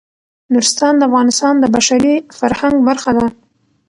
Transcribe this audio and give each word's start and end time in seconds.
نورستان 0.53 0.93
د 0.97 1.01
افغانستان 1.09 1.53
د 1.59 1.65
بشري 1.75 2.15
فرهنګ 2.39 2.75
برخه 2.87 3.11
ده. 3.17 3.25